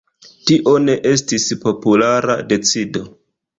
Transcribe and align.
Tio 0.49 0.73
ne 0.85 0.95
estis 1.09 1.45
populara 1.67 2.41
decido. 2.55 3.07